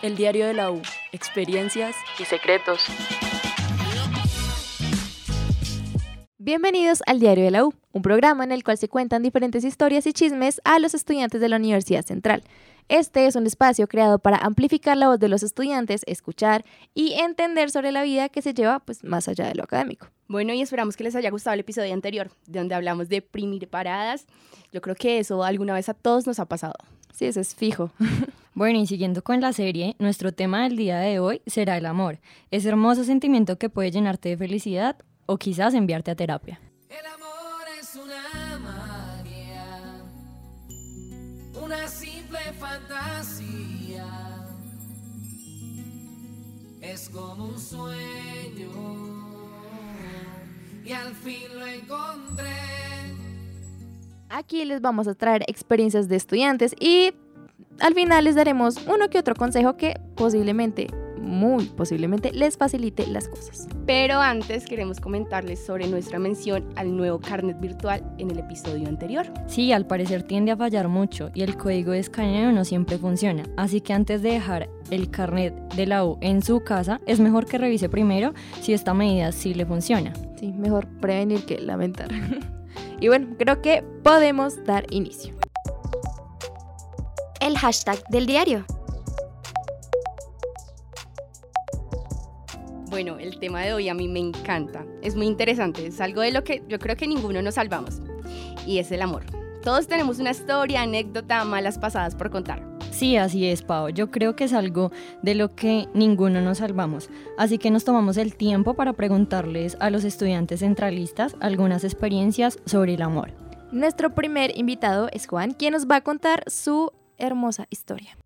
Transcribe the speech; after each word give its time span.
El 0.00 0.14
diario 0.14 0.46
de 0.46 0.54
la 0.54 0.70
U, 0.70 0.80
experiencias 1.10 1.96
y 2.20 2.24
secretos. 2.24 2.84
Bienvenidos 6.38 7.02
al 7.06 7.18
Diario 7.18 7.44
de 7.44 7.50
la 7.50 7.64
U, 7.64 7.74
un 7.90 8.02
programa 8.02 8.44
en 8.44 8.52
el 8.52 8.62
cual 8.62 8.78
se 8.78 8.88
cuentan 8.88 9.24
diferentes 9.24 9.64
historias 9.64 10.06
y 10.06 10.12
chismes 10.12 10.60
a 10.62 10.78
los 10.78 10.94
estudiantes 10.94 11.40
de 11.40 11.48
la 11.48 11.56
Universidad 11.56 12.04
Central. 12.04 12.44
Este 12.88 13.26
es 13.26 13.34
un 13.34 13.44
espacio 13.48 13.88
creado 13.88 14.20
para 14.20 14.36
amplificar 14.36 14.96
la 14.96 15.08
voz 15.08 15.18
de 15.18 15.28
los 15.28 15.42
estudiantes, 15.42 16.02
escuchar 16.06 16.64
y 16.94 17.14
entender 17.14 17.72
sobre 17.72 17.90
la 17.90 18.04
vida 18.04 18.28
que 18.28 18.40
se 18.40 18.54
lleva 18.54 18.78
pues, 18.78 19.02
más 19.02 19.26
allá 19.26 19.48
de 19.48 19.56
lo 19.56 19.64
académico. 19.64 20.06
Bueno, 20.28 20.52
y 20.52 20.62
esperamos 20.62 20.96
que 20.96 21.02
les 21.02 21.16
haya 21.16 21.30
gustado 21.30 21.54
el 21.54 21.60
episodio 21.60 21.92
anterior, 21.92 22.30
donde 22.46 22.76
hablamos 22.76 23.08
de 23.08 23.20
primir 23.20 23.68
paradas. 23.68 24.26
Yo 24.70 24.80
creo 24.80 24.94
que 24.94 25.18
eso 25.18 25.42
alguna 25.42 25.74
vez 25.74 25.88
a 25.88 25.94
todos 25.94 26.24
nos 26.24 26.38
ha 26.38 26.46
pasado. 26.46 26.74
Sí, 27.12 27.26
eso 27.26 27.40
es 27.40 27.56
fijo. 27.56 27.90
Bueno, 28.58 28.80
y 28.80 28.88
siguiendo 28.88 29.22
con 29.22 29.40
la 29.40 29.52
serie, 29.52 29.94
nuestro 30.00 30.32
tema 30.32 30.64
del 30.64 30.74
día 30.74 30.98
de 30.98 31.20
hoy 31.20 31.42
será 31.46 31.76
el 31.76 31.86
amor, 31.86 32.18
ese 32.50 32.68
hermoso 32.68 33.04
sentimiento 33.04 33.56
que 33.56 33.70
puede 33.70 33.92
llenarte 33.92 34.30
de 34.30 34.36
felicidad 34.36 34.96
o 35.26 35.36
quizás 35.36 35.74
enviarte 35.74 36.10
a 36.10 36.16
terapia. 36.16 36.60
El 36.90 37.06
amor 37.06 37.62
es 37.80 37.94
una 37.94 38.58
magia, 38.58 40.02
una 41.64 41.86
simple 41.86 42.40
fantasía. 42.58 44.04
Es 46.80 47.08
como 47.10 47.44
un 47.44 47.60
sueño 47.60 48.72
y 50.84 50.90
al 50.90 51.14
fin 51.14 51.44
lo 51.56 51.64
encontré. 51.64 52.56
Aquí 54.30 54.64
les 54.64 54.80
vamos 54.80 55.06
a 55.06 55.14
traer 55.14 55.44
experiencias 55.46 56.08
de 56.08 56.16
estudiantes 56.16 56.74
y 56.80 57.12
al 57.80 57.94
final 57.94 58.24
les 58.24 58.34
daremos 58.34 58.76
uno 58.86 59.08
que 59.08 59.18
otro 59.18 59.34
consejo 59.34 59.76
que 59.76 60.00
posiblemente, 60.16 60.88
muy 61.20 61.66
posiblemente, 61.66 62.32
les 62.32 62.56
facilite 62.56 63.06
las 63.06 63.28
cosas. 63.28 63.68
Pero 63.86 64.20
antes 64.20 64.66
queremos 64.66 65.00
comentarles 65.00 65.64
sobre 65.64 65.86
nuestra 65.86 66.18
mención 66.18 66.68
al 66.76 66.96
nuevo 66.96 67.20
carnet 67.20 67.58
virtual 67.60 68.02
en 68.18 68.30
el 68.30 68.38
episodio 68.38 68.88
anterior. 68.88 69.26
Sí, 69.46 69.72
al 69.72 69.86
parecer 69.86 70.22
tiende 70.22 70.52
a 70.52 70.56
fallar 70.56 70.88
mucho 70.88 71.30
y 71.34 71.42
el 71.42 71.56
código 71.56 71.92
de 71.92 72.00
escaneo 72.00 72.52
no 72.52 72.64
siempre 72.64 72.98
funciona, 72.98 73.44
así 73.56 73.80
que 73.80 73.92
antes 73.92 74.22
de 74.22 74.32
dejar 74.32 74.68
el 74.90 75.10
carnet 75.10 75.54
de 75.74 75.86
la 75.86 76.04
U 76.04 76.18
en 76.20 76.42
su 76.42 76.60
casa, 76.64 77.00
es 77.06 77.20
mejor 77.20 77.46
que 77.46 77.58
revise 77.58 77.88
primero 77.88 78.34
si 78.60 78.72
esta 78.72 78.94
medida 78.94 79.32
sí 79.32 79.54
le 79.54 79.66
funciona. 79.66 80.12
Sí, 80.38 80.52
mejor 80.52 80.86
prevenir 81.00 81.44
que 81.44 81.58
lamentar. 81.60 82.08
y 83.00 83.08
bueno, 83.08 83.28
creo 83.38 83.62
que 83.62 83.84
podemos 84.02 84.64
dar 84.64 84.86
inicio. 84.90 85.37
El 87.40 87.56
hashtag 87.56 88.02
del 88.08 88.26
diario. 88.26 88.64
Bueno, 92.90 93.18
el 93.18 93.38
tema 93.38 93.62
de 93.62 93.72
hoy 93.74 93.88
a 93.88 93.94
mí 93.94 94.08
me 94.08 94.18
encanta. 94.18 94.84
Es 95.02 95.14
muy 95.14 95.26
interesante. 95.26 95.86
Es 95.86 96.00
algo 96.00 96.20
de 96.22 96.32
lo 96.32 96.42
que 96.42 96.64
yo 96.68 96.80
creo 96.80 96.96
que 96.96 97.06
ninguno 97.06 97.40
nos 97.40 97.54
salvamos. 97.54 98.02
Y 98.66 98.78
es 98.78 98.90
el 98.90 99.02
amor. 99.02 99.24
Todos 99.62 99.86
tenemos 99.86 100.18
una 100.18 100.32
historia, 100.32 100.82
anécdota, 100.82 101.44
malas 101.44 101.78
pasadas 101.78 102.16
por 102.16 102.30
contar. 102.30 102.66
Sí, 102.90 103.16
así 103.16 103.46
es, 103.46 103.62
Pau. 103.62 103.90
Yo 103.90 104.10
creo 104.10 104.34
que 104.34 104.44
es 104.44 104.52
algo 104.52 104.90
de 105.22 105.36
lo 105.36 105.54
que 105.54 105.86
ninguno 105.94 106.40
nos 106.40 106.58
salvamos. 106.58 107.08
Así 107.36 107.58
que 107.58 107.70
nos 107.70 107.84
tomamos 107.84 108.16
el 108.16 108.34
tiempo 108.34 108.74
para 108.74 108.94
preguntarles 108.94 109.76
a 109.78 109.90
los 109.90 110.02
estudiantes 110.02 110.60
centralistas 110.60 111.36
algunas 111.38 111.84
experiencias 111.84 112.58
sobre 112.64 112.94
el 112.94 113.02
amor. 113.02 113.32
Nuestro 113.70 114.14
primer 114.14 114.58
invitado 114.58 115.08
es 115.12 115.28
Juan, 115.28 115.52
quien 115.52 115.74
nos 115.74 115.86
va 115.86 115.96
a 115.96 116.00
contar 116.00 116.42
su 116.46 116.90
hermosa 117.18 117.66
historia. 117.70 118.16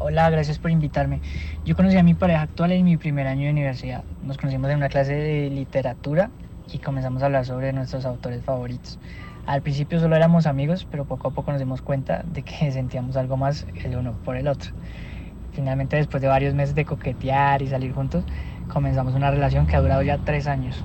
Hola, 0.00 0.30
gracias 0.30 0.58
por 0.58 0.70
invitarme. 0.70 1.20
Yo 1.64 1.74
conocí 1.74 1.96
a 1.96 2.02
mi 2.02 2.14
pareja 2.14 2.42
actual 2.42 2.72
en 2.72 2.84
mi 2.84 2.96
primer 2.96 3.26
año 3.26 3.44
de 3.44 3.50
universidad. 3.50 4.04
Nos 4.22 4.36
conocimos 4.36 4.70
en 4.70 4.76
una 4.76 4.88
clase 4.88 5.14
de 5.14 5.50
literatura 5.50 6.30
y 6.72 6.78
comenzamos 6.78 7.22
a 7.22 7.26
hablar 7.26 7.44
sobre 7.46 7.72
nuestros 7.72 8.04
autores 8.04 8.42
favoritos. 8.44 8.98
Al 9.46 9.62
principio 9.62 9.98
solo 9.98 10.14
éramos 10.14 10.46
amigos, 10.46 10.86
pero 10.90 11.04
poco 11.04 11.28
a 11.28 11.30
poco 11.32 11.50
nos 11.50 11.58
dimos 11.58 11.82
cuenta 11.82 12.22
de 12.32 12.42
que 12.42 12.70
sentíamos 12.72 13.16
algo 13.16 13.36
más 13.36 13.66
el 13.82 13.96
uno 13.96 14.12
por 14.24 14.36
el 14.36 14.46
otro. 14.46 14.72
Finalmente, 15.52 15.96
después 15.96 16.20
de 16.20 16.28
varios 16.28 16.54
meses 16.54 16.74
de 16.74 16.84
coquetear 16.84 17.62
y 17.62 17.66
salir 17.66 17.92
juntos, 17.92 18.24
comenzamos 18.72 19.14
una 19.14 19.30
relación 19.30 19.66
que 19.66 19.74
ha 19.74 19.80
durado 19.80 20.02
ya 20.02 20.18
tres 20.18 20.46
años. 20.46 20.84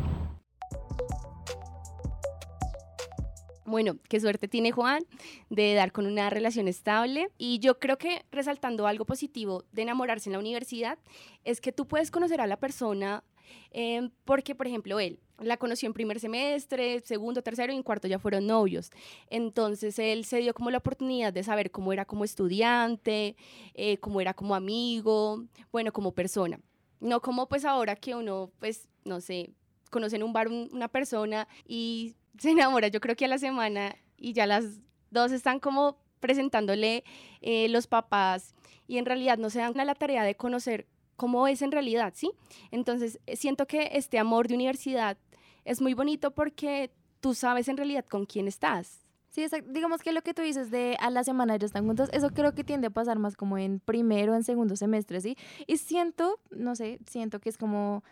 Bueno, 3.73 3.97
qué 4.07 4.19
suerte 4.19 4.47
tiene 4.47 4.71
Juan 4.71 5.03
de 5.49 5.73
dar 5.73 5.91
con 5.91 6.05
una 6.05 6.29
relación 6.29 6.67
estable. 6.67 7.31
Y 7.39 7.57
yo 7.57 7.79
creo 7.79 7.97
que 7.97 8.23
resaltando 8.31 8.85
algo 8.85 9.03
positivo 9.03 9.63
de 9.71 9.81
enamorarse 9.81 10.29
en 10.29 10.33
la 10.33 10.37
universidad 10.39 10.99
es 11.43 11.59
que 11.59 11.71
tú 11.71 11.87
puedes 11.87 12.11
conocer 12.11 12.39
a 12.39 12.45
la 12.45 12.57
persona 12.57 13.23
eh, 13.71 14.11
porque, 14.25 14.53
por 14.53 14.67
ejemplo, 14.67 14.99
él 14.99 15.17
la 15.39 15.57
conoció 15.57 15.87
en 15.87 15.93
primer 15.93 16.19
semestre, 16.19 16.99
segundo, 16.99 17.41
tercero 17.41 17.73
y 17.73 17.75
en 17.75 17.81
cuarto 17.81 18.07
ya 18.07 18.19
fueron 18.19 18.45
novios. 18.45 18.91
Entonces 19.31 19.97
él 19.97 20.23
se 20.25 20.37
dio 20.37 20.53
como 20.53 20.69
la 20.69 20.77
oportunidad 20.77 21.33
de 21.33 21.41
saber 21.41 21.71
cómo 21.71 21.93
era 21.93 22.05
como 22.05 22.25
estudiante, 22.25 23.35
eh, 23.73 23.97
cómo 23.97 24.21
era 24.21 24.35
como 24.35 24.53
amigo, 24.53 25.45
bueno, 25.71 25.91
como 25.91 26.11
persona. 26.11 26.59
No 26.99 27.21
como 27.23 27.49
pues 27.49 27.65
ahora 27.65 27.95
que 27.95 28.13
uno, 28.13 28.51
pues, 28.59 28.87
no 29.03 29.19
sé, 29.19 29.49
conoce 29.89 30.17
en 30.17 30.21
un 30.23 30.31
bar 30.31 30.47
un- 30.47 30.69
una 30.71 30.89
persona 30.89 31.47
y 31.67 32.13
se 32.37 32.51
enamora, 32.51 32.87
yo 32.87 32.99
creo 32.99 33.15
que 33.15 33.25
a 33.25 33.27
la 33.27 33.37
semana 33.37 33.95
y 34.17 34.33
ya 34.33 34.47
las 34.47 34.79
dos 35.11 35.31
están 35.31 35.59
como 35.59 35.97
presentándole 36.19 37.03
eh, 37.41 37.67
los 37.69 37.87
papás 37.87 38.55
y 38.87 38.97
en 38.97 39.05
realidad 39.05 39.37
no 39.37 39.49
se 39.49 39.59
dan 39.59 39.79
a 39.79 39.85
la 39.85 39.95
tarea 39.95 40.23
de 40.23 40.35
conocer 40.35 40.87
cómo 41.15 41.47
es 41.47 41.61
en 41.61 41.71
realidad, 41.71 42.13
¿sí? 42.15 42.31
Entonces 42.71 43.19
eh, 43.25 43.35
siento 43.35 43.67
que 43.67 43.89
este 43.93 44.19
amor 44.19 44.47
de 44.47 44.55
universidad 44.55 45.17
es 45.65 45.81
muy 45.81 45.93
bonito 45.93 46.31
porque 46.31 46.91
tú 47.19 47.33
sabes 47.33 47.67
en 47.67 47.77
realidad 47.77 48.05
con 48.05 48.25
quién 48.25 48.47
estás. 48.47 49.03
Sí, 49.29 49.43
digamos 49.65 50.01
que 50.03 50.11
lo 50.11 50.21
que 50.21 50.35
tú 50.35 50.43
dices 50.43 50.69
de 50.69 50.95
a 50.99 51.09
la 51.09 51.23
semana 51.23 51.57
ya 51.57 51.65
están 51.65 51.87
juntos, 51.87 52.07
eso 52.13 52.29
creo 52.29 52.53
que 52.53 52.63
tiende 52.63 52.87
a 52.87 52.91
pasar 52.91 53.17
más 53.17 53.35
como 53.35 53.57
en 53.57 53.79
primero 53.79 54.35
en 54.35 54.43
segundo 54.43 54.75
semestre, 54.75 55.21
¿sí? 55.21 55.35
Y 55.65 55.77
siento, 55.77 56.39
no 56.51 56.75
sé, 56.75 56.99
siento 57.07 57.39
que 57.39 57.49
es 57.49 57.57
como 57.57 58.03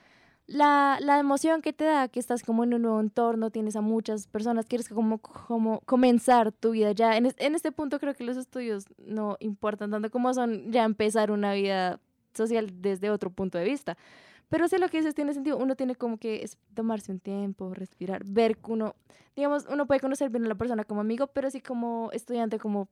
la, 0.51 0.97
la 1.00 1.17
emoción 1.17 1.62
que 1.62 1.72
te 1.72 1.85
da 1.85 2.09
que 2.09 2.19
estás 2.19 2.44
como 2.44 2.66
en 2.66 2.73
un 2.73 2.81
nuevo 2.81 3.00
entorno, 3.00 3.51
tienes 3.51 3.78
a 3.78 3.81
muchas 3.81 4.28
personas, 4.28 4.66
quieres 4.66 4.89
como, 4.89 5.19
como 5.19 5.79
comenzar 5.81 6.51
tu 6.51 6.72
vida 6.72 6.91
ya. 6.91 7.16
En, 7.16 7.34
en 7.38 7.56
este 7.56 7.72
punto 7.72 8.00
creo 8.00 8.13
que 8.13 8.25
los 8.25 8.35
estudios 8.35 8.85
no 8.97 9.38
importan 9.39 9.91
tanto 9.91 10.12
como 10.12 10.34
son 10.34 10.69
ya 10.72 10.84
empezar 10.84 11.31
una 11.31 11.53
vida 11.53 12.01
social 12.34 12.69
desde 12.81 13.09
otro 13.09 13.29
punto 13.29 13.57
de 13.57 13.63
vista. 13.63 13.97
Pero 14.50 14.67
sé 14.67 14.79
lo 14.79 14.89
que 14.89 14.97
dices 14.97 15.16
tiene 15.16 15.34
sentido. 15.34 15.57
Uno 15.57 15.78
tiene 15.78 15.95
como 15.95 16.17
que 16.17 16.44
es 16.44 16.57
tomarse 16.73 17.13
un 17.13 17.22
tiempo, 17.22 17.73
respirar, 17.73 18.23
ver 18.25 18.57
que 18.57 18.72
uno, 18.72 18.95
digamos, 19.38 19.66
uno 19.72 19.85
puede 19.88 20.01
conocer 20.01 20.29
bien 20.29 20.44
a 20.44 20.50
la 20.50 20.56
persona 20.56 20.83
como 20.83 21.00
amigo, 21.00 21.28
pero 21.28 21.50
sí 21.50 21.62
como 21.62 22.09
estudiante, 22.12 22.59
como. 22.59 22.89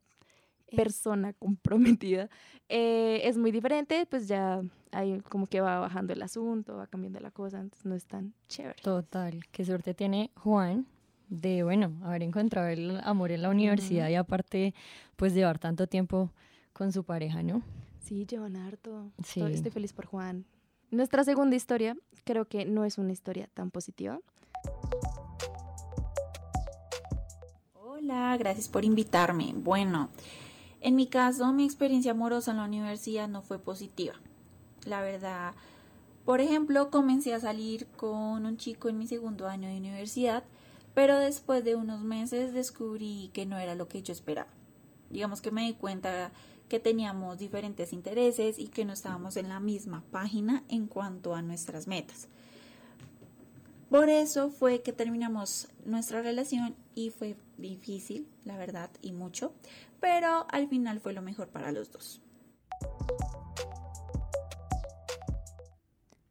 Persona 0.76 1.34
comprometida, 1.34 2.30
eh, 2.68 3.22
es 3.24 3.38
muy 3.38 3.52
diferente, 3.52 4.06
pues 4.10 4.28
ya 4.28 4.62
ahí 4.92 5.20
como 5.22 5.48
que 5.48 5.62
va 5.62 5.80
bajando 5.80 6.14
el 6.14 6.22
asunto, 6.22 6.78
va 6.78 6.88
cambiando 6.88 7.20
la 7.20 7.32
cosa, 7.32 7.60
entonces 7.60 7.86
no 7.86 7.96
es 7.96 8.06
tan 8.06 8.34
chévere. 8.48 8.82
Total, 8.82 9.40
qué 9.52 9.66
suerte 9.66 9.94
tiene 9.94 10.32
Juan 10.36 10.86
de, 11.30 11.64
bueno, 11.64 11.94
haber 12.04 12.24
encontrado 12.24 12.68
el 12.68 13.00
amor 13.04 13.32
en 13.32 13.44
la 13.44 13.50
universidad 13.50 14.10
y 14.10 14.16
aparte, 14.16 14.74
pues 15.16 15.34
llevar 15.34 15.60
tanto 15.60 15.88
tiempo 15.88 16.32
con 16.74 16.92
su 16.92 17.04
pareja, 17.04 17.44
¿no? 17.44 17.62
Sí, 18.00 18.26
llevan 18.26 18.56
harto. 18.56 19.12
Sí. 19.24 19.42
Estoy 19.42 19.72
feliz 19.72 19.94
por 19.94 20.06
Juan. 20.06 20.46
Nuestra 20.92 21.24
segunda 21.24 21.56
historia 21.56 21.96
creo 22.24 22.46
que 22.46 22.66
no 22.66 22.84
es 22.84 22.98
una 22.98 23.12
historia 23.12 23.48
tan 23.54 23.70
positiva. 23.70 24.20
Hola, 27.74 28.36
gracias 28.38 28.68
por 28.68 28.84
invitarme. 28.84 29.54
Bueno, 29.56 30.10
en 30.82 30.96
mi 30.96 31.08
caso, 31.08 31.52
mi 31.52 31.66
experiencia 31.66 32.12
amorosa 32.12 32.52
en 32.52 32.58
la 32.58 32.66
universidad 32.66 33.28
no 33.28 33.42
fue 33.42 33.60
positiva. 33.60 34.14
La 34.86 35.02
verdad, 35.02 35.54
por 36.26 36.42
ejemplo, 36.42 36.90
comencé 36.90 37.34
a 37.34 37.40
salir 37.40 37.88
con 37.98 38.46
un 38.46 38.58
chico 38.58 38.88
en 38.88 38.98
mi 38.98 39.08
segundo 39.08 39.48
año 39.48 39.68
de 39.68 39.78
universidad, 39.78 40.44
pero 40.94 41.18
después 41.18 41.64
de 41.64 41.76
unos 41.76 42.02
meses 42.02 42.54
descubrí 42.54 43.30
que 43.34 43.46
no 43.46 43.58
era 43.58 43.76
lo 43.76 43.88
que 43.88 44.02
yo 44.02 44.14
esperaba. 44.14 44.50
Digamos 45.10 45.42
que 45.42 45.52
me 45.52 45.66
di 45.66 45.74
cuenta 45.74 46.32
que 46.70 46.80
teníamos 46.80 47.40
diferentes 47.40 47.94
intereses 47.94 48.60
y 48.60 48.68
que 48.68 48.86
no 48.86 48.94
estábamos 48.94 49.38
en 49.38 49.50
la 49.50 49.60
misma 49.60 50.04
página 50.12 50.64
en 50.70 50.88
cuanto 50.88 51.34
a 51.34 51.42
nuestras 51.42 51.88
metas. 51.88 52.28
Por 53.90 54.08
eso 54.10 54.52
fue 54.52 54.82
que 54.84 54.94
terminamos 54.94 55.68
nuestra 55.84 56.22
relación 56.22 56.76
y 56.94 57.10
fue 57.10 57.36
difícil, 57.58 58.28
la 58.46 58.56
verdad, 58.56 58.92
y 59.02 59.12
mucho, 59.12 59.52
pero 60.00 60.46
al 60.50 60.68
final 60.68 61.00
fue 61.00 61.14
lo 61.14 61.24
mejor 61.24 61.48
para 61.48 61.72
los 61.72 61.92
dos. 61.92 62.22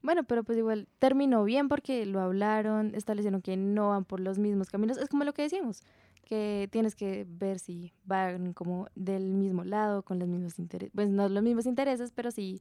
Bueno, 0.03 0.23
pero 0.23 0.45
pues 0.45 0.57
igual 0.57 0.87
terminó 1.01 1.43
bien 1.43 1.69
porque 1.69 2.07
lo 2.07 2.21
hablaron, 2.21 2.95
establecieron 2.95 3.43
que 3.43 3.57
no 3.57 3.89
van 3.89 4.05
por 4.05 4.21
los 4.21 4.39
mismos 4.39 4.71
caminos. 4.71 4.97
Es 4.97 5.09
como 5.09 5.25
lo 5.25 5.35
que 5.35 5.43
decíamos, 5.43 5.83
que 6.25 6.69
tienes 6.71 6.95
que 6.95 7.27
ver 7.29 7.59
si 7.59 7.93
van 8.05 8.53
como 8.53 8.87
del 8.95 9.35
mismo 9.35 9.65
lado, 9.65 10.03
con 10.03 10.21
los 10.21 10.29
mismos 10.29 10.61
intereses, 10.61 10.93
pues 10.95 11.09
no 11.09 11.29
los 11.29 11.43
mismos 11.43 11.67
intereses, 11.67 12.13
pero 12.15 12.31
sí 12.31 12.61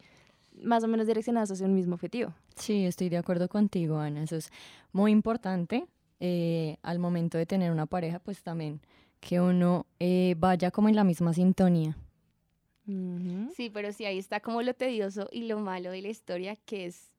más 0.64 0.84
o 0.84 0.88
menos 0.88 1.08
direccionados 1.08 1.52
hacia 1.52 1.66
un 1.66 1.74
mismo 1.76 1.96
objetivo. 1.96 2.34
Sí, 2.56 2.86
estoy 2.86 3.10
de 3.10 3.18
acuerdo 3.18 3.48
contigo, 3.50 3.98
Ana. 4.00 4.24
Eso 4.24 4.36
es 4.36 4.50
muy 4.92 5.12
importante 5.12 5.86
eh, 6.20 6.78
al 6.82 7.00
momento 7.00 7.38
de 7.38 7.46
tener 7.46 7.72
una 7.72 7.86
pareja, 7.86 8.20
pues 8.20 8.42
también 8.44 8.82
que 9.20 9.42
uno 9.42 9.86
eh, 10.00 10.36
vaya 10.38 10.72
como 10.72 10.90
en 10.90 10.96
la 10.96 11.04
misma 11.04 11.34
sintonía. 11.34 11.96
Sí, 13.56 13.70
pero 13.70 13.92
sí, 13.92 14.06
ahí 14.06 14.18
está 14.18 14.40
como 14.40 14.62
lo 14.62 14.74
tedioso 14.74 15.28
y 15.32 15.44
lo 15.48 15.60
malo 15.60 15.92
de 15.92 16.02
la 16.02 16.08
historia, 16.08 16.56
que 16.56 16.86
es 16.86 17.12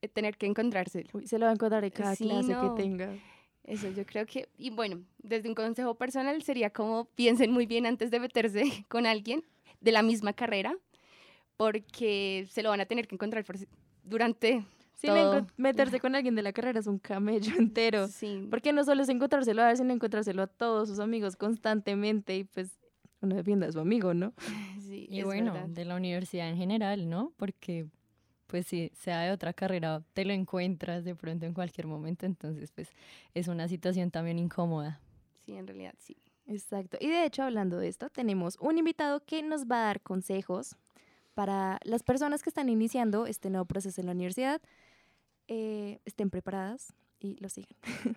eh, 0.00 0.08
tener 0.08 0.38
que 0.38 0.46
encontrárselo. 0.46 1.10
Uy, 1.12 1.26
se 1.26 1.38
lo 1.38 1.44
va 1.44 1.50
a 1.50 1.54
encontrar 1.54 1.84
en 1.84 1.90
cada 1.90 2.14
Sí, 2.16 2.24
clase 2.24 2.52
no. 2.52 2.74
que 2.74 2.82
tenga. 2.82 3.12
Eso 3.64 3.90
yo 3.90 4.06
creo 4.06 4.24
que, 4.26 4.48
y 4.56 4.70
bueno, 4.70 5.02
desde 5.18 5.48
un 5.48 5.54
consejo 5.54 5.96
personal 5.96 6.40
sería 6.42 6.70
como 6.70 7.04
piensen 7.14 7.50
muy 7.50 7.66
bien 7.66 7.84
antes 7.84 8.10
de 8.10 8.20
meterse 8.20 8.62
con 8.88 9.04
alguien 9.04 9.44
de 9.82 9.92
la 9.92 10.02
misma 10.02 10.32
carrera, 10.32 10.74
porque 11.56 12.46
se 12.50 12.62
lo 12.62 12.70
van 12.70 12.80
a 12.80 12.86
tener 12.86 13.06
que 13.08 13.14
encontrar 13.14 13.44
por 13.44 13.58
si- 13.58 13.68
durante 14.04 14.64
Sí, 14.94 15.08
todo. 15.08 15.46
meterse 15.58 16.00
con 16.00 16.14
alguien 16.14 16.34
de 16.34 16.42
la 16.42 16.52
carrera 16.52 16.80
es 16.80 16.86
un 16.86 16.98
camello 16.98 17.52
entero. 17.58 18.08
Sí, 18.08 18.46
Porque 18.50 18.72
no 18.72 18.82
solo 18.84 19.02
es 19.02 19.08
encontrárselo 19.08 19.62
a 19.62 19.70
él, 19.70 19.76
sino 19.76 19.92
encontrárselo 19.92 20.42
a 20.42 20.46
todos 20.46 20.88
sus 20.88 20.98
amigos 21.00 21.36
constantemente 21.36 22.36
y 22.36 22.44
pues 22.44 22.78
uno 23.20 23.36
defiende 23.36 23.66
a 23.66 23.72
su 23.72 23.80
amigo, 23.80 24.14
¿no? 24.14 24.32
sí, 24.80 25.06
Y 25.10 25.20
es 25.20 25.24
bueno, 25.26 25.52
verdad. 25.52 25.68
de 25.68 25.84
la 25.84 25.96
universidad 25.96 26.48
en 26.48 26.56
general, 26.56 27.08
¿no? 27.10 27.32
Porque, 27.36 27.86
pues 28.46 28.66
si 28.66 28.90
sea 28.94 29.20
de 29.22 29.32
otra 29.32 29.52
carrera, 29.52 30.02
te 30.14 30.24
lo 30.24 30.32
encuentras 30.32 31.04
de 31.04 31.14
pronto 31.14 31.44
en 31.46 31.52
cualquier 31.52 31.86
momento, 31.86 32.24
entonces, 32.26 32.70
pues 32.72 32.88
es 33.34 33.48
una 33.48 33.68
situación 33.68 34.10
también 34.10 34.38
incómoda. 34.38 35.00
Sí, 35.44 35.52
en 35.56 35.66
realidad 35.66 35.94
sí. 35.98 36.16
Exacto. 36.46 36.96
Y 37.00 37.08
de 37.08 37.24
hecho, 37.24 37.42
hablando 37.42 37.76
de 37.78 37.88
esto, 37.88 38.08
tenemos 38.08 38.56
un 38.60 38.78
invitado 38.78 39.20
que 39.24 39.42
nos 39.42 39.64
va 39.66 39.78
a 39.82 39.86
dar 39.86 40.00
consejos 40.00 40.76
para 41.36 41.78
las 41.84 42.02
personas 42.02 42.42
que 42.42 42.48
están 42.48 42.70
iniciando 42.70 43.26
este 43.26 43.50
nuevo 43.50 43.66
proceso 43.66 44.00
en 44.00 44.06
la 44.06 44.12
universidad. 44.12 44.62
Eh, 45.48 46.00
estén 46.06 46.30
preparadas 46.30 46.94
y 47.20 47.36
lo 47.40 47.48
sigan. 47.48 47.76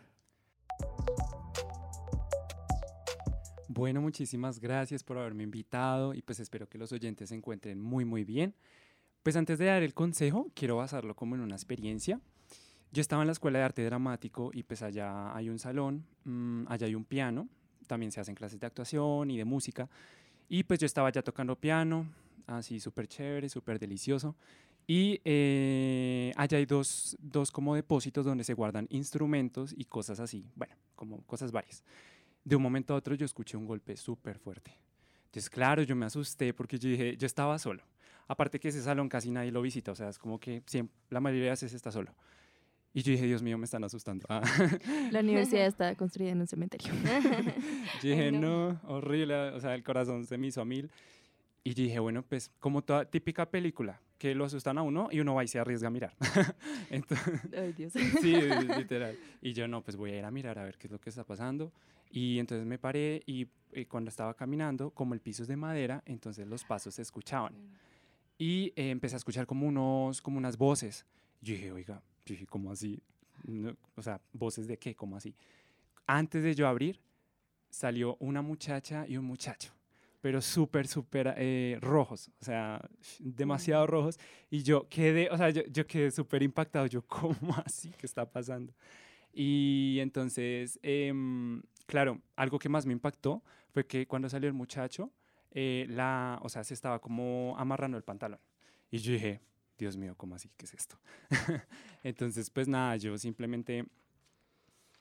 Bueno, 3.71 4.01
muchísimas 4.01 4.59
gracias 4.59 5.03
por 5.03 5.19
haberme 5.19 5.43
invitado 5.43 6.15
y 6.15 6.23
pues 6.23 6.39
espero 6.39 6.67
que 6.67 6.79
los 6.79 6.91
oyentes 6.91 7.29
se 7.29 7.35
encuentren 7.35 7.79
muy 7.79 8.03
muy 8.03 8.23
bien. 8.23 8.55
Pues 9.21 9.35
antes 9.35 9.59
de 9.59 9.65
dar 9.65 9.83
el 9.83 9.93
consejo, 9.93 10.49
quiero 10.55 10.77
basarlo 10.77 11.15
como 11.15 11.35
en 11.35 11.41
una 11.41 11.55
experiencia. 11.55 12.19
Yo 12.91 13.01
estaba 13.01 13.21
en 13.21 13.27
la 13.27 13.33
escuela 13.33 13.59
de 13.59 13.65
arte 13.65 13.85
dramático 13.85 14.49
y 14.53 14.63
pues 14.63 14.81
allá 14.81 15.35
hay 15.35 15.49
un 15.49 15.59
salón, 15.59 16.03
mm, 16.23 16.63
allá 16.67 16.87
hay 16.87 16.95
un 16.95 17.05
piano, 17.05 17.47
también 17.85 18.11
se 18.11 18.19
hacen 18.19 18.33
clases 18.33 18.59
de 18.59 18.65
actuación 18.65 19.29
y 19.29 19.37
de 19.37 19.45
música. 19.45 19.87
Y 20.49 20.63
pues 20.63 20.79
yo 20.79 20.85
estaba 20.85 21.11
ya 21.11 21.21
tocando 21.21 21.55
piano, 21.55 22.07
así 22.47 22.79
súper 22.79 23.07
chévere, 23.07 23.47
súper 23.47 23.79
delicioso. 23.79 24.35
Y 24.87 25.21
eh, 25.23 26.33
allá 26.35 26.57
hay 26.57 26.65
dos, 26.65 27.15
dos 27.19 27.51
como 27.51 27.75
depósitos 27.75 28.25
donde 28.25 28.43
se 28.43 28.55
guardan 28.55 28.87
instrumentos 28.89 29.73
y 29.77 29.85
cosas 29.85 30.19
así, 30.19 30.49
bueno, 30.55 30.75
como 30.95 31.21
cosas 31.27 31.51
varias 31.51 31.83
de 32.43 32.55
un 32.55 32.63
momento 32.63 32.93
a 32.93 32.97
otro 32.97 33.15
yo 33.15 33.25
escuché 33.25 33.57
un 33.57 33.65
golpe 33.65 33.95
súper 33.95 34.39
fuerte. 34.39 34.75
Entonces, 35.25 35.49
claro, 35.49 35.83
yo 35.83 35.95
me 35.95 36.05
asusté 36.05 36.53
porque 36.53 36.79
yo 36.79 36.89
dije, 36.89 37.15
yo 37.15 37.27
estaba 37.27 37.59
solo. 37.59 37.83
Aparte 38.27 38.59
que 38.59 38.69
ese 38.69 38.81
salón 38.81 39.09
casi 39.09 39.31
nadie 39.31 39.51
lo 39.51 39.61
visita, 39.61 39.91
o 39.91 39.95
sea, 39.95 40.09
es 40.09 40.17
como 40.17 40.39
que 40.39 40.63
siempre, 40.65 40.95
la 41.09 41.19
mayoría 41.19 41.45
de 41.45 41.51
veces 41.51 41.73
está 41.73 41.91
solo. 41.91 42.15
Y 42.93 43.03
yo 43.03 43.11
dije, 43.11 43.25
Dios 43.25 43.43
mío, 43.43 43.57
me 43.57 43.65
están 43.65 43.83
asustando. 43.83 44.25
Ah. 44.29 44.41
La 45.11 45.19
universidad 45.19 45.67
está 45.67 45.95
construida 45.95 46.31
en 46.31 46.41
un 46.41 46.47
cementerio. 46.47 46.91
Yo 48.01 48.09
dije, 48.09 48.25
Ay, 48.25 48.31
no. 48.31 48.73
no. 48.73 48.81
horrible, 48.87 49.35
o 49.51 49.59
sea, 49.59 49.75
el 49.75 49.83
corazón 49.83 50.25
se 50.25 50.37
me 50.37 50.47
hizo 50.47 50.61
a 50.61 50.65
mil. 50.65 50.89
Y 51.63 51.73
yo 51.73 51.83
dije, 51.83 51.99
bueno, 51.99 52.23
pues 52.23 52.51
como 52.59 52.81
toda 52.81 53.05
típica 53.05 53.49
película, 53.49 54.01
que 54.17 54.33
lo 54.33 54.45
asustan 54.45 54.77
a 54.77 54.81
uno 54.81 55.09
y 55.11 55.19
uno 55.19 55.35
va 55.35 55.43
y 55.43 55.47
se 55.47 55.59
arriesga 55.59 55.87
a 55.87 55.91
mirar. 55.91 56.15
Entonces, 56.89 57.41
Ay, 57.55 57.73
Dios. 57.73 57.93
Sí, 58.21 58.33
literal. 58.77 59.17
Y 59.41 59.53
yo 59.53 59.67
no, 59.67 59.81
pues 59.81 59.95
voy 59.95 60.11
a 60.11 60.17
ir 60.17 60.25
a 60.25 60.31
mirar 60.31 60.57
a 60.57 60.63
ver 60.63 60.77
qué 60.77 60.87
es 60.87 60.91
lo 60.91 60.99
que 60.99 61.09
está 61.09 61.23
pasando. 61.23 61.71
Y 62.11 62.39
entonces 62.39 62.65
me 62.65 62.79
paré 62.79 63.21
y, 63.27 63.47
eh, 63.71 63.85
cuando 63.85 64.09
estaba 64.09 64.33
caminando, 64.33 64.89
como 64.89 65.13
el 65.13 65.19
piso 65.19 65.43
es 65.43 65.47
de 65.47 65.55
madera, 65.55 66.01
entonces 66.05 66.47
los 66.47 66.63
pasos 66.63 66.95
se 66.95 67.03
escuchaban. 67.03 67.53
Y 68.37 68.73
eh, 68.75 68.89
empecé 68.89 69.15
a 69.15 69.17
escuchar 69.17 69.45
como, 69.45 69.67
unos, 69.67 70.21
como 70.21 70.37
unas 70.37 70.57
voces. 70.57 71.05
Yo 71.41 71.53
dije, 71.53 71.71
oiga, 71.71 72.01
yo 72.29 72.33
dije, 72.33 72.45
¿cómo 72.45 72.71
así? 72.71 73.01
No, 73.43 73.75
o 73.95 74.01
sea, 74.01 74.21
¿voces 74.33 74.67
de 74.67 74.77
qué? 74.77 74.95
¿Cómo 74.95 75.17
así? 75.17 75.33
Antes 76.05 76.43
de 76.43 76.53
yo 76.53 76.67
abrir, 76.67 76.99
salió 77.69 78.17
una 78.19 78.41
muchacha 78.41 79.05
y 79.07 79.17
un 79.17 79.25
muchacho, 79.25 79.73
pero 80.21 80.41
súper, 80.41 80.87
súper 80.87 81.33
eh, 81.37 81.77
rojos, 81.81 82.29
o 82.39 82.45
sea, 82.45 82.87
demasiado 83.19 83.87
rojos. 83.87 84.19
Y 84.49 84.63
yo 84.63 84.87
quedé, 84.89 85.29
o 85.31 85.37
sea, 85.37 85.49
yo, 85.49 85.63
yo 85.71 85.87
quedé 85.87 86.11
súper 86.11 86.43
impactado. 86.43 86.85
Yo, 86.85 87.01
¿cómo 87.07 87.55
así? 87.65 87.89
¿Qué 87.97 88.05
está 88.05 88.29
pasando? 88.29 88.73
Y 89.33 89.97
entonces, 90.01 90.79
em, 90.83 91.61
claro, 91.85 92.21
algo 92.35 92.59
que 92.59 92.69
más 92.69 92.85
me 92.85 92.93
impactó 92.93 93.43
fue 93.71 93.85
que 93.85 94.07
cuando 94.07 94.29
salió 94.29 94.47
el 94.47 94.53
muchacho, 94.53 95.11
eh, 95.51 95.85
la, 95.89 96.39
o 96.43 96.49
sea, 96.49 96.63
se 96.63 96.73
estaba 96.73 96.99
como 96.99 97.55
amarrando 97.57 97.97
el 97.97 98.03
pantalón. 98.03 98.39
Y 98.91 98.97
yo 98.99 99.13
dije, 99.13 99.41
Dios 99.79 99.95
mío, 99.95 100.13
¿cómo 100.17 100.35
así? 100.35 100.51
¿Qué 100.57 100.65
es 100.65 100.73
esto? 100.73 100.99
entonces, 102.03 102.49
pues 102.49 102.67
nada, 102.67 102.97
yo 102.97 103.17
simplemente 103.17 103.85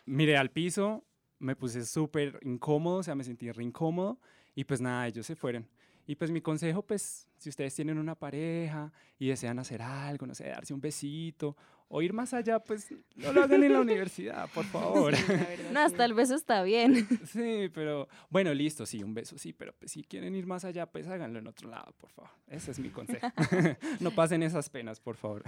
miré 0.06 0.36
al 0.36 0.50
piso, 0.50 1.04
me 1.40 1.56
puse 1.56 1.84
súper 1.84 2.38
incómodo, 2.42 2.98
o 2.98 3.02
sea, 3.02 3.16
me 3.16 3.24
sentí 3.24 3.50
re 3.50 3.64
incómodo 3.64 4.20
y 4.54 4.64
pues 4.64 4.80
nada, 4.80 5.08
ellos 5.08 5.26
se 5.26 5.34
fueron. 5.34 5.68
Y 6.08 6.14
pues 6.16 6.30
mi 6.30 6.40
consejo, 6.40 6.80
pues, 6.80 7.28
si 7.36 7.50
ustedes 7.50 7.74
tienen 7.74 7.98
una 7.98 8.14
pareja 8.14 8.90
y 9.18 9.28
desean 9.28 9.58
hacer 9.58 9.82
algo, 9.82 10.26
no 10.26 10.34
sé, 10.34 10.44
darse 10.48 10.72
un 10.72 10.80
besito 10.80 11.54
o 11.90 12.00
ir 12.00 12.14
más 12.14 12.32
allá, 12.32 12.58
pues 12.58 12.88
no 13.14 13.30
lo 13.30 13.42
hagan 13.42 13.62
en 13.62 13.74
la 13.74 13.80
universidad, 13.80 14.48
por 14.54 14.64
favor. 14.64 15.14
Sí, 15.14 15.22
la 15.28 15.34
verdad, 15.36 15.70
No, 15.72 15.80
sí. 15.80 15.86
hasta 15.92 16.04
el 16.06 16.14
beso 16.14 16.34
está 16.34 16.62
bien. 16.62 17.06
Sí, 17.26 17.70
pero 17.74 18.08
bueno, 18.30 18.54
listo, 18.54 18.86
sí, 18.86 19.02
un 19.02 19.12
beso, 19.12 19.36
sí, 19.36 19.52
pero 19.52 19.74
pues, 19.78 19.92
si 19.92 20.02
quieren 20.02 20.34
ir 20.34 20.46
más 20.46 20.64
allá, 20.64 20.86
pues 20.86 21.06
háganlo 21.08 21.40
en 21.40 21.46
otro 21.46 21.68
lado, 21.68 21.92
por 21.98 22.08
favor. 22.08 22.30
Ese 22.48 22.70
es 22.70 22.78
mi 22.78 22.88
consejo. 22.88 23.26
no 24.00 24.10
pasen 24.10 24.42
esas 24.42 24.70
penas, 24.70 25.00
por 25.00 25.16
favor. 25.16 25.42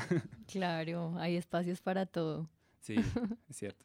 Claro, 0.47 1.15
hay 1.17 1.37
espacios 1.37 1.81
para 1.81 2.05
todo. 2.05 2.51
Sí, 2.81 2.97
es 3.49 3.57
cierto. 3.57 3.83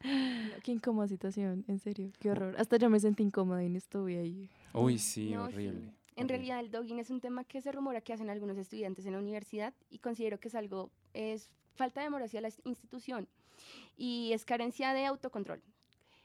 Qué 0.62 0.72
incómoda 0.72 1.08
situación, 1.08 1.64
en 1.68 1.78
serio, 1.78 2.10
qué 2.18 2.30
horror. 2.30 2.54
Hasta 2.58 2.76
yo 2.76 2.90
me 2.90 3.00
sentí 3.00 3.22
incómoda 3.22 3.64
y 3.64 3.70
no 3.70 3.78
estuve 3.78 4.18
ahí. 4.18 4.50
Uy, 4.74 4.98
sí, 4.98 5.30
No, 5.30 5.50
sí. 5.50 5.70
En 6.16 6.24
horrible. 6.24 6.36
realidad 6.36 6.60
el 6.60 6.70
dogging 6.70 6.98
es 6.98 7.10
un 7.10 7.20
tema 7.20 7.44
que 7.44 7.60
se 7.60 7.70
rumora 7.72 8.00
que 8.00 8.12
hacen 8.12 8.30
algunos 8.30 8.56
estudiantes 8.56 9.04
en 9.04 9.12
la 9.12 9.18
universidad 9.18 9.74
y 9.90 9.98
considero 9.98 10.40
que 10.40 10.48
es 10.48 10.54
algo, 10.54 10.90
es 11.12 11.50
falta 11.74 12.00
de 12.00 12.06
amor 12.06 12.22
hacia 12.22 12.40
la 12.40 12.48
institución 12.64 13.28
y 13.96 14.32
es 14.32 14.44
carencia 14.44 14.94
de 14.94 15.04
autocontrol. 15.04 15.62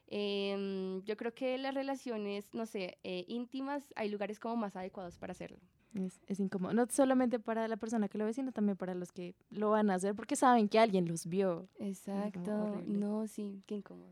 Em, 0.07 1.01
yo 1.03 1.15
creo 1.15 1.33
que 1.33 1.57
las 1.57 1.73
relaciones, 1.73 2.53
no 2.53 2.65
sé, 2.65 2.97
eh, 3.03 3.25
íntimas, 3.27 3.93
hay 3.95 4.09
lugares 4.09 4.39
como 4.39 4.55
más 4.57 4.75
adecuados 4.75 5.17
para 5.17 5.31
hacerlo. 5.31 5.57
Es, 5.93 6.21
es 6.27 6.39
incómodo. 6.39 6.73
No 6.73 6.85
solamente 6.89 7.39
para 7.39 7.67
la 7.67 7.75
persona 7.77 8.07
que 8.07 8.17
lo 8.17 8.25
ve, 8.25 8.33
sino 8.33 8.53
también 8.53 8.77
para 8.77 8.93
los 8.95 9.11
que 9.11 9.35
lo 9.49 9.71
van 9.71 9.89
a 9.89 9.95
hacer 9.95 10.15
porque 10.15 10.37
saben 10.37 10.69
que 10.69 10.79
alguien 10.79 11.05
los 11.07 11.25
vio. 11.27 11.67
Exacto. 11.79 12.81
No, 12.85 13.27
sí, 13.27 13.61
qué 13.65 13.75
incómodo. 13.75 14.11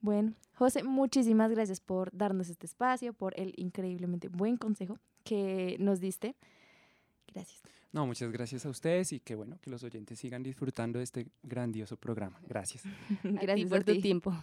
Bueno, 0.00 0.32
José, 0.54 0.82
muchísimas 0.82 1.50
gracias 1.52 1.80
por 1.80 2.10
darnos 2.16 2.48
este 2.48 2.66
espacio, 2.66 3.12
por 3.12 3.38
el 3.38 3.54
increíblemente 3.56 4.28
buen 4.28 4.56
consejo 4.56 4.98
que 5.22 5.76
nos 5.78 6.00
diste. 6.00 6.34
Gracias. 7.32 7.60
No, 7.92 8.06
muchas 8.06 8.32
gracias 8.32 8.64
a 8.64 8.70
ustedes 8.70 9.12
y 9.12 9.20
que 9.20 9.34
bueno, 9.34 9.58
que 9.60 9.70
los 9.70 9.82
oyentes 9.82 10.18
sigan 10.18 10.42
disfrutando 10.42 10.98
de 10.98 11.04
este 11.04 11.26
grandioso 11.42 11.96
programa. 11.96 12.40
Gracias. 12.48 12.82
Ti 13.22 13.28
Gracias 13.28 13.68
por 13.68 13.84
tu 13.84 13.92
ti. 13.92 14.00
tiempo. 14.00 14.34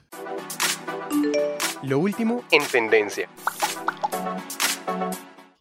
Lo 1.84 2.00
último 2.00 2.44
en 2.52 2.62
tendencia. 2.72 3.30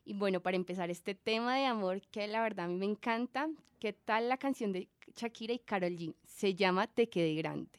Y 0.04 0.14
bueno, 0.14 0.40
para 0.40 0.56
empezar 0.56 0.90
este 0.90 1.14
tema 1.14 1.56
de 1.56 1.64
amor 1.64 2.02
que 2.10 2.26
la 2.26 2.42
verdad 2.42 2.66
a 2.66 2.68
mí 2.68 2.76
me 2.76 2.86
encanta, 2.86 3.48
¿qué 3.78 3.92
tal 3.92 4.28
la 4.28 4.36
canción 4.36 4.72
de 4.72 4.88
Shakira 5.16 5.54
y 5.54 5.58
Karol 5.58 5.96
G? 5.96 6.14
Se 6.26 6.54
llama 6.54 6.86
Te 6.86 7.08
quedé 7.08 7.34
grande 7.34 7.78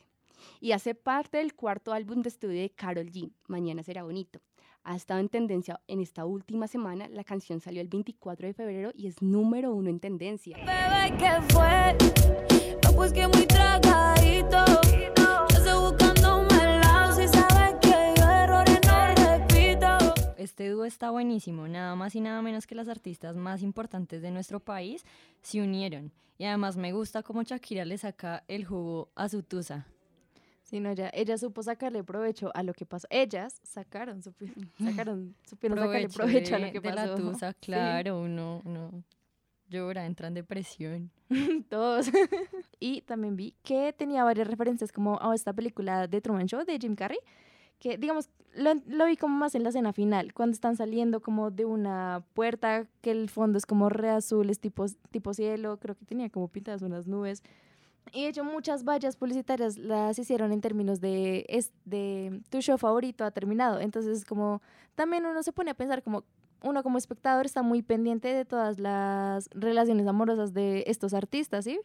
y 0.59 0.71
hace 0.71 0.95
parte 0.95 1.37
del 1.37 1.53
cuarto 1.53 1.93
álbum 1.93 2.21
de 2.21 2.29
estudio 2.29 2.61
de 2.61 2.69
Karol 2.69 3.11
G, 3.11 3.31
Mañana 3.47 3.83
será 3.83 4.03
bonito. 4.03 4.39
Ha 4.83 4.95
estado 4.95 5.19
en 5.19 5.29
tendencia 5.29 5.79
en 5.87 5.99
esta 5.99 6.25
última 6.25 6.67
semana, 6.67 7.07
la 7.09 7.23
canción 7.23 7.59
salió 7.61 7.81
el 7.81 7.87
24 7.87 8.47
de 8.47 8.53
febrero 8.53 8.91
y 8.95 9.07
es 9.07 9.21
número 9.21 9.73
uno 9.73 9.89
en 9.89 9.99
tendencia. 9.99 10.57
Bebé, 10.57 11.17
¿qué 11.17 11.53
fue? 11.53 11.95
No, 12.83 12.91
pues 12.93 13.13
que 13.13 13.27
muy 13.27 13.45
tragadito. 13.45 14.79
Este 20.59 20.71
dúo 20.71 20.83
está 20.83 21.09
buenísimo, 21.09 21.69
nada 21.69 21.95
más 21.95 22.15
y 22.15 22.19
nada 22.19 22.41
menos 22.41 22.67
que 22.67 22.75
las 22.75 22.89
artistas 22.89 23.37
más 23.37 23.61
importantes 23.61 24.21
de 24.21 24.29
nuestro 24.29 24.59
país 24.59 25.05
se 25.41 25.61
unieron. 25.61 26.11
Y 26.37 26.43
además 26.43 26.75
me 26.75 26.91
gusta 26.91 27.23
cómo 27.23 27.43
Shakira 27.43 27.85
le 27.85 27.97
saca 27.97 28.43
el 28.49 28.65
jugo 28.65 29.09
a 29.15 29.29
su 29.29 29.41
tusa. 29.41 29.87
Sí, 30.69 30.79
no, 30.79 30.91
ella, 30.91 31.09
ella 31.13 31.35
supo 31.39 31.63
sacarle 31.63 32.03
provecho 32.03 32.51
a 32.53 32.61
lo 32.61 32.73
que 32.73 32.85
pasó. 32.85 33.07
Ellas 33.09 33.59
sacaron, 33.63 34.21
supi- 34.21 34.53
sacaron 34.77 35.35
supieron 35.47 35.79
sacarle 35.79 36.09
provecho 36.09 36.55
a 36.55 36.59
lo 36.59 36.65
que 36.71 36.79
de 36.79 36.89
pasó. 36.93 37.07
la 37.07 37.15
tusa, 37.15 37.51
Sí. 37.53 37.57
claro, 37.61 38.19
uno, 38.21 38.61
uno 38.65 39.03
llora, 39.67 40.05
entra 40.05 40.27
en 40.27 40.35
depresión. 40.35 41.09
Todos. 41.69 42.07
y 42.79 43.01
también 43.01 43.35
vi 43.35 43.55
que 43.63 43.93
tenía 43.93 44.23
varias 44.23 44.47
referencias 44.47 44.91
como 44.91 45.19
a 45.21 45.33
esta 45.33 45.53
película 45.53 46.07
de 46.07 46.21
Truman 46.21 46.45
Show 46.47 46.63
de 46.65 46.77
Jim 46.77 46.95
Carrey, 46.95 47.17
que 47.79 47.97
digamos, 47.97 48.29
lo, 48.55 48.73
lo 48.87 49.05
vi 49.05 49.15
como 49.17 49.35
más 49.37 49.55
en 49.55 49.63
la 49.63 49.69
escena 49.69 49.91
final, 49.93 50.33
cuando 50.33 50.53
están 50.53 50.75
saliendo 50.75 51.19
como 51.21 51.49
de 51.49 51.65
una 51.65 52.23
puerta 52.33 52.85
que 53.01 53.09
el 53.11 53.29
fondo 53.29 53.57
es 53.57 53.65
como 53.65 53.89
re 53.89 54.09
azul, 54.09 54.49
es 54.51 54.59
tipo, 54.59 54.85
tipo 55.11 55.33
cielo, 55.33 55.77
creo 55.77 55.95
que 55.95 56.05
tenía 56.05 56.29
como 56.29 56.47
pintadas 56.47 56.81
unas 56.83 57.07
nubes. 57.07 57.41
Y 58.13 58.23
de 58.23 58.29
hecho 58.29 58.43
muchas 58.43 58.83
vallas 58.83 59.15
publicitarias 59.15 59.77
las 59.77 60.17
hicieron 60.19 60.51
en 60.51 60.61
términos 60.61 60.99
de, 61.01 61.45
es, 61.49 61.71
de 61.85 62.41
tu 62.49 62.61
show 62.61 62.77
favorito 62.77 63.23
ha 63.25 63.31
terminado. 63.31 63.79
Entonces 63.79 64.25
como 64.25 64.61
también 64.95 65.25
uno 65.25 65.41
se 65.43 65.51
pone 65.53 65.71
a 65.71 65.75
pensar 65.75 66.03
como 66.03 66.23
uno 66.61 66.83
como 66.83 66.97
espectador 66.97 67.45
está 67.45 67.61
muy 67.61 67.81
pendiente 67.81 68.27
de 68.33 68.43
todas 68.45 68.79
las 68.79 69.49
relaciones 69.53 70.05
amorosas 70.07 70.53
de 70.53 70.83
estos 70.87 71.13
artistas, 71.13 71.63
¿sí? 71.65 71.79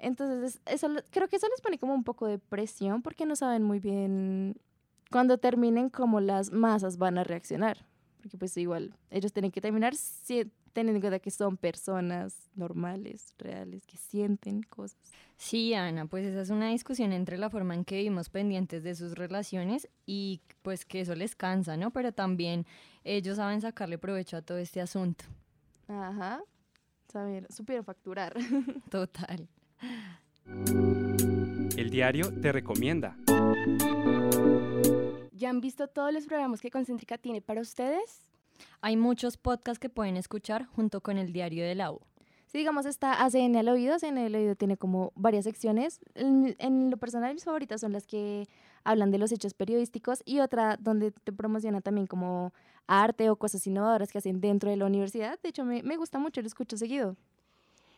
Entonces, 0.00 0.60
es- 0.66 0.82
eso, 0.82 0.88
creo 1.10 1.28
que 1.28 1.36
eso 1.36 1.46
les 1.48 1.60
pone 1.60 1.78
como 1.78 1.94
un 1.94 2.04
poco 2.04 2.26
de 2.26 2.38
presión 2.38 3.02
porque 3.02 3.24
no 3.26 3.36
saben 3.36 3.62
muy 3.62 3.78
bien 3.78 4.56
cuando 5.10 5.38
terminen 5.38 5.90
cómo 5.90 6.20
las 6.20 6.50
masas 6.52 6.98
van 6.98 7.18
a 7.18 7.24
reaccionar. 7.24 7.86
Porque 8.20 8.36
pues 8.36 8.56
igual, 8.56 8.96
ellos 9.10 9.32
tienen 9.32 9.52
que 9.52 9.60
terminar 9.60 9.94
teniendo 10.74 10.98
en 10.98 11.00
cuenta 11.00 11.18
que 11.20 11.30
son 11.30 11.56
personas 11.56 12.50
normales, 12.54 13.32
reales, 13.38 13.86
que 13.86 13.96
sienten 13.96 14.62
cosas. 14.62 14.98
Sí, 15.36 15.72
Ana, 15.72 16.06
pues 16.06 16.26
esa 16.26 16.42
es 16.42 16.50
una 16.50 16.68
discusión 16.68 17.12
entre 17.12 17.38
la 17.38 17.48
forma 17.48 17.74
en 17.74 17.84
que 17.84 17.96
vivimos 17.96 18.28
pendientes 18.28 18.82
de 18.82 18.94
sus 18.94 19.14
relaciones 19.14 19.88
y 20.04 20.42
pues 20.62 20.84
que 20.84 21.00
eso 21.00 21.14
les 21.14 21.34
cansa, 21.34 21.76
¿no? 21.76 21.90
Pero 21.92 22.12
también 22.12 22.66
ellos 23.04 23.36
saben 23.36 23.60
sacarle 23.60 23.96
provecho 23.96 24.36
a 24.36 24.42
todo 24.42 24.58
este 24.58 24.80
asunto. 24.80 25.24
Ajá. 25.88 26.42
Saber, 27.10 27.46
supieron 27.50 27.84
facturar. 27.84 28.34
Total. 28.90 29.48
El 31.76 31.90
diario 31.90 32.32
te 32.40 32.52
recomienda. 32.52 33.16
¿Ya 35.32 35.50
han 35.50 35.60
visto 35.60 35.86
todos 35.88 36.12
los 36.12 36.26
programas 36.26 36.60
que 36.60 36.70
Concéntrica 36.70 37.18
tiene 37.18 37.40
para 37.40 37.60
ustedes? 37.60 38.33
Hay 38.80 38.96
muchos 38.96 39.36
podcasts 39.36 39.78
que 39.78 39.88
pueden 39.88 40.16
escuchar 40.16 40.66
junto 40.66 41.00
con 41.00 41.18
el 41.18 41.32
diario 41.32 41.64
de 41.64 41.74
la 41.74 41.92
U. 41.92 42.00
Si 42.46 42.58
digamos 42.58 42.86
está 42.86 43.24
ACN 43.24 43.56
al 43.56 43.68
oído, 43.68 43.94
ACN 43.94 44.18
al 44.18 44.34
oído 44.34 44.54
tiene 44.54 44.76
como 44.76 45.12
varias 45.16 45.44
secciones. 45.44 46.00
En, 46.14 46.54
en 46.58 46.90
lo 46.90 46.96
personal, 46.96 47.34
mis 47.34 47.44
favoritas 47.44 47.80
son 47.80 47.92
las 47.92 48.06
que 48.06 48.46
hablan 48.84 49.10
de 49.10 49.18
los 49.18 49.32
hechos 49.32 49.54
periodísticos 49.54 50.22
y 50.24 50.38
otra 50.38 50.76
donde 50.76 51.10
te 51.10 51.32
promociona 51.32 51.80
también 51.80 52.06
como 52.06 52.52
arte 52.86 53.28
o 53.30 53.36
cosas 53.36 53.66
innovadoras 53.66 54.12
que 54.12 54.18
hacen 54.18 54.40
dentro 54.40 54.70
de 54.70 54.76
la 54.76 54.86
universidad. 54.86 55.38
De 55.42 55.48
hecho, 55.48 55.64
me, 55.64 55.82
me 55.82 55.96
gusta 55.96 56.18
mucho, 56.18 56.40
lo 56.42 56.46
escucho 56.46 56.76
seguido. 56.76 57.16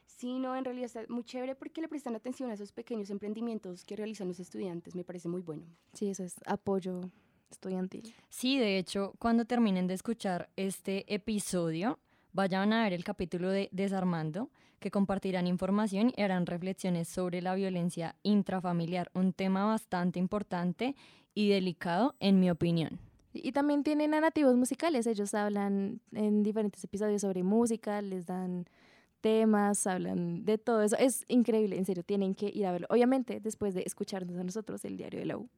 Sí, 0.07 0.39
no, 0.39 0.57
en 0.57 0.65
realidad 0.65 0.87
está 0.87 1.03
muy 1.09 1.25
chévere 1.25 1.55
porque 1.55 1.83
le 1.83 1.89
prestan 1.89 2.17
atención 2.17 2.51
a 2.51 2.55
esos 2.55 2.73
pequeños 2.73 3.11
emprendimientos 3.11 3.85
que 3.85 3.97
realizan 3.97 4.29
los 4.29 4.41
estudiantes. 4.41 4.95
Me 4.95 5.05
parece 5.05 5.29
muy 5.29 5.43
bueno. 5.43 5.65
Sí, 5.93 6.09
eso 6.09 6.25
es 6.25 6.37
apoyo 6.47 7.03
estudiantil. 7.50 8.15
Sí, 8.29 8.59
de 8.59 8.79
hecho, 8.79 9.15
cuando 9.19 9.45
terminen 9.45 9.87
de 9.87 9.95
escuchar 9.95 10.49
este 10.57 11.12
episodio, 11.12 11.99
vayan 12.33 12.73
a 12.73 12.85
ver 12.85 12.93
el 12.93 13.05
capítulo 13.05 13.50
de 13.50 13.69
Desarmando, 13.73 14.50
que 14.79 14.91
compartirán 14.91 15.47
información 15.47 16.12
y 16.17 16.23
harán 16.23 16.47
reflexiones 16.47 17.09
sobre 17.09 17.41
la 17.41 17.55
violencia 17.55 18.15
intrafamiliar, 18.23 19.11
un 19.15 19.33
tema 19.33 19.65
bastante 19.65 20.19
importante 20.19 20.95
y 21.35 21.49
delicado, 21.49 22.15
en 22.21 22.41
mi 22.41 22.50
opinión. 22.50 22.99
Y 23.33 23.53
también 23.53 23.83
tienen 23.83 24.12
narrativos 24.12 24.57
musicales. 24.57 25.07
Ellos 25.07 25.35
hablan 25.35 26.00
en 26.12 26.43
diferentes 26.43 26.83
episodios 26.85 27.21
sobre 27.21 27.43
música, 27.43 28.00
les 28.00 28.26
dan 28.26 28.67
temas, 29.21 29.87
hablan 29.87 30.45
de 30.45 30.57
todo 30.57 30.83
eso. 30.83 30.97
Es 30.97 31.25
increíble, 31.29 31.76
en 31.76 31.85
serio, 31.85 32.03
tienen 32.03 32.35
que 32.35 32.50
ir 32.53 32.67
a 32.67 32.73
verlo. 32.73 32.87
Obviamente, 32.91 33.41
después 33.41 33.75
de 33.75 33.83
escucharnos 33.85 34.38
a 34.38 34.45
nosotros 34.45 34.85
el 34.85 34.97
diario 34.97 35.21
de 35.21 35.26
la 35.26 35.37
U. 35.37 35.49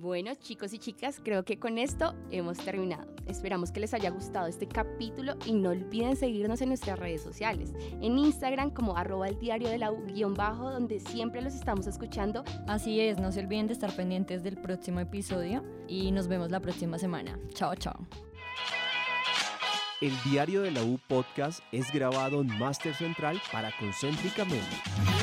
Bueno, 0.00 0.32
chicos 0.36 0.72
y 0.74 0.78
chicas, 0.78 1.20
creo 1.24 1.44
que 1.44 1.58
con 1.58 1.76
esto 1.76 2.14
hemos 2.30 2.58
terminado. 2.58 3.12
Esperamos 3.26 3.72
que 3.72 3.80
les 3.80 3.94
haya 3.94 4.10
gustado 4.10 4.46
este 4.46 4.68
capítulo 4.68 5.34
y 5.44 5.52
no 5.52 5.70
olviden 5.70 6.14
seguirnos 6.14 6.60
en 6.60 6.68
nuestras 6.68 7.00
redes 7.00 7.20
sociales. 7.20 7.72
En 8.00 8.16
Instagram 8.16 8.70
como 8.70 8.96
arroba 8.96 9.26
el 9.26 9.40
diario 9.40 9.68
de 9.68 9.78
la 9.78 9.90
U 9.90 10.06
guion 10.06 10.34
bajo, 10.34 10.70
donde 10.70 11.00
siempre 11.00 11.42
los 11.42 11.52
estamos 11.52 11.88
escuchando. 11.88 12.44
Así 12.68 13.00
es, 13.00 13.18
no 13.18 13.32
se 13.32 13.40
olviden 13.40 13.66
de 13.66 13.72
estar 13.72 13.90
pendientes 13.90 14.44
del 14.44 14.56
próximo 14.56 15.00
episodio 15.00 15.64
y 15.88 16.12
nos 16.12 16.28
vemos 16.28 16.52
la 16.52 16.60
próxima 16.60 16.96
semana. 16.96 17.36
Chao, 17.54 17.74
chao. 17.74 18.06
El 20.00 20.12
diario 20.22 20.62
de 20.62 20.70
la 20.70 20.84
U 20.84 21.00
podcast 21.08 21.58
es 21.72 21.92
grabado 21.92 22.40
en 22.40 22.56
Master 22.56 22.94
Central 22.94 23.42
para 23.50 23.76
Concéntrica 23.76 24.44
Media. 24.44 25.17